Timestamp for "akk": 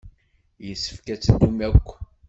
1.69-1.87